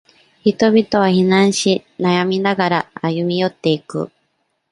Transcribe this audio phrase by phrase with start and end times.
[0.43, 4.09] 人々は非難し、悩みながら、歩み寄っていく。